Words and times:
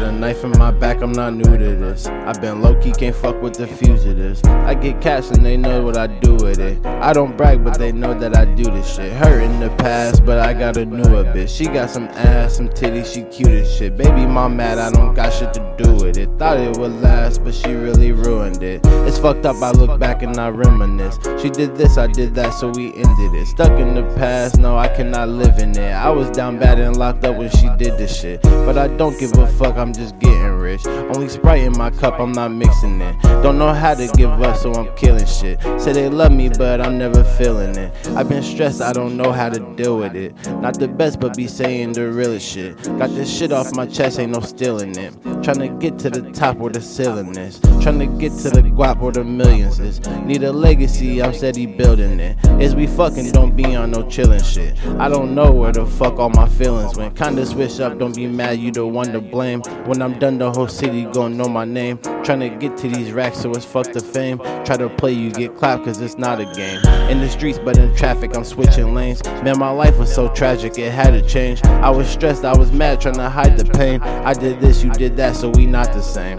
a 0.00 0.12
knife 0.12 0.44
in 0.44 0.50
my 0.52 0.70
back, 0.70 1.02
I'm 1.02 1.12
not 1.12 1.34
new 1.34 1.58
to 1.58 1.76
this. 1.76 2.06
i 2.06 2.32
been 2.40 2.62
low 2.62 2.80
key, 2.80 2.92
can't 2.92 3.14
fuck 3.14 3.40
with 3.42 3.54
the 3.54 3.66
fugitives. 3.66 4.42
I 4.44 4.74
get 4.74 5.00
cash 5.00 5.30
and 5.30 5.44
they 5.44 5.56
know 5.56 5.82
what 5.82 5.96
I 5.96 6.06
do 6.06 6.34
with 6.34 6.60
it. 6.60 6.84
I 6.86 7.12
don't 7.12 7.36
brag, 7.36 7.64
but 7.64 7.78
they 7.78 7.92
know 7.92 8.18
that 8.18 8.36
I 8.36 8.44
do 8.44 8.64
this 8.64 8.94
shit. 8.94 9.12
Her 9.12 9.40
in 9.40 9.60
the 9.60 9.70
past, 9.76 10.24
but 10.24 10.38
I 10.38 10.54
got 10.54 10.76
a 10.76 10.84
newer 10.84 11.24
bitch. 11.24 11.48
She 11.48 11.64
got 11.64 11.90
some 11.90 12.04
ass, 12.08 12.56
some 12.56 12.68
titties, 12.68 13.12
she 13.12 13.22
cute 13.24 13.50
as 13.50 13.74
shit. 13.74 13.96
Baby 13.96 14.26
mom 14.26 14.56
mad, 14.56 14.78
I 14.78 14.90
don't 14.90 15.14
got 15.14 15.32
shit 15.32 15.52
to 15.54 15.74
do 15.76 15.94
with 15.94 16.16
it. 16.16 16.28
Thought 16.38 16.60
it 16.60 16.76
would 16.78 16.92
last, 17.02 17.42
but 17.44 17.54
she 17.54 17.72
really 17.72 18.12
ruined 18.12 18.62
it. 18.62 18.80
It's 18.84 19.18
fucked 19.18 19.46
up, 19.46 19.56
I 19.56 19.72
look 19.72 19.98
back 19.98 20.22
and 20.22 20.36
I 20.38 20.48
reminisce. 20.48 21.18
She 21.40 21.50
did 21.50 21.76
this, 21.76 21.98
I 21.98 22.06
did 22.06 22.34
that, 22.36 22.50
so 22.50 22.70
we 22.70 22.94
ended 22.94 23.34
it. 23.34 23.46
Stuck 23.46 23.72
in 23.80 23.94
the 23.94 24.04
past, 24.16 24.58
no, 24.58 24.76
I 24.76 24.88
cannot 24.88 25.28
live 25.28 25.58
in 25.58 25.70
it. 25.76 25.92
I 25.92 26.10
was 26.10 26.30
down 26.30 26.58
bad 26.58 26.78
and 26.78 26.96
locked 26.96 27.24
up 27.24 27.36
when 27.36 27.50
she 27.50 27.68
did 27.78 27.98
this 27.98 28.18
shit. 28.18 28.42
But 28.42 28.78
I 28.78 28.88
don't 28.88 29.18
give 29.18 29.36
a 29.38 29.46
fuck, 29.46 29.76
I'm 29.82 29.92
just 29.92 30.16
getting 30.20 30.60
rich. 30.60 30.86
Only 30.86 31.28
Sprite 31.28 31.62
in 31.62 31.72
my 31.72 31.90
cup, 31.90 32.20
I'm 32.20 32.30
not 32.30 32.52
mixing 32.52 33.00
it. 33.00 33.20
Don't 33.42 33.58
know 33.58 33.74
how 33.74 33.94
to 33.94 34.06
give 34.16 34.30
up, 34.30 34.56
so 34.56 34.72
I'm 34.72 34.94
killing 34.94 35.26
shit. 35.26 35.60
Say 35.80 35.92
they 35.92 36.08
love 36.08 36.30
me, 36.30 36.50
but 36.50 36.80
I'm 36.80 36.96
never 36.96 37.24
feeling 37.24 37.76
it. 37.76 37.92
I've 38.10 38.28
been 38.28 38.44
stressed, 38.44 38.80
I 38.80 38.92
don't 38.92 39.16
know 39.16 39.32
how 39.32 39.48
to 39.48 39.58
deal 39.74 39.98
with 39.98 40.14
it. 40.14 40.36
Not 40.60 40.78
the 40.78 40.86
best, 40.86 41.18
but 41.18 41.36
be 41.36 41.48
saying 41.48 41.94
the 41.94 42.12
realest 42.12 42.48
shit. 42.48 42.76
Got 42.96 43.10
this 43.10 43.28
shit 43.36 43.50
off 43.50 43.74
my 43.74 43.86
chest, 43.86 44.20
ain't 44.20 44.30
no 44.30 44.38
stealing 44.38 44.96
it. 44.96 45.20
Tryna 45.42 45.80
get 45.80 45.98
to 45.98 46.10
the 46.10 46.30
top 46.30 46.58
where 46.58 46.70
the 46.70 46.80
ceiling 46.80 47.36
is. 47.36 47.58
Tryna 47.82 48.20
get 48.20 48.30
to 48.38 48.50
the 48.50 48.62
guap 48.62 48.98
where 48.98 49.10
the 49.10 49.24
millions 49.24 49.80
is. 49.80 49.98
Need 50.22 50.44
a 50.44 50.52
legacy, 50.52 51.20
I'm 51.20 51.34
steady 51.34 51.66
building 51.66 52.20
it. 52.20 52.36
Is 52.60 52.76
we 52.76 52.86
fucking 52.86 53.32
don't 53.32 53.56
be 53.56 53.74
on 53.74 53.90
no 53.90 54.04
chillin' 54.04 54.44
shit. 54.44 54.78
I 55.00 55.08
don't 55.08 55.34
know 55.34 55.50
where 55.50 55.72
the 55.72 55.84
fuck 55.84 56.20
all 56.20 56.30
my 56.30 56.48
feelings 56.48 56.96
went. 56.96 57.16
Kinda 57.16 57.44
switch 57.46 57.80
up, 57.80 57.98
don't 57.98 58.14
be 58.14 58.28
mad, 58.28 58.60
you 58.60 58.70
the 58.70 58.86
one 58.86 59.10
to 59.10 59.20
blame. 59.20 59.62
When 59.86 60.00
I'm 60.00 60.18
done, 60.18 60.38
the 60.38 60.50
whole 60.50 60.68
city 60.68 61.04
gon' 61.04 61.36
know 61.36 61.48
my 61.48 61.64
name. 61.64 61.98
Tryna 61.98 62.58
get 62.60 62.76
to 62.78 62.88
these 62.88 63.12
racks, 63.12 63.38
so 63.38 63.50
it's 63.52 63.64
fuck 63.64 63.92
the 63.92 64.00
fame. 64.00 64.38
Try 64.64 64.76
to 64.76 64.88
play, 64.88 65.12
you 65.12 65.30
get 65.30 65.56
clapped, 65.56 65.84
cause 65.84 66.00
it's 66.00 66.16
not 66.16 66.40
a 66.40 66.44
game. 66.54 66.78
In 67.10 67.20
the 67.20 67.28
streets, 67.28 67.58
but 67.58 67.78
in 67.78 67.94
traffic, 67.96 68.36
I'm 68.36 68.44
switching 68.44 68.94
lanes. 68.94 69.24
Man, 69.42 69.58
my 69.58 69.70
life 69.70 69.98
was 69.98 70.14
so 70.14 70.28
tragic, 70.32 70.78
it 70.78 70.92
had 70.92 71.10
to 71.10 71.26
change. 71.26 71.62
I 71.64 71.90
was 71.90 72.08
stressed, 72.08 72.44
I 72.44 72.56
was 72.56 72.72
mad, 72.72 73.00
trying 73.00 73.14
to 73.14 73.28
hide 73.28 73.58
the 73.58 73.64
pain. 73.64 74.00
I 74.02 74.34
did 74.34 74.60
this, 74.60 74.82
you 74.82 74.90
did 74.90 75.16
that, 75.16 75.36
so 75.36 75.50
we 75.50 75.66
not 75.66 75.92
the 75.92 76.02
same. 76.02 76.38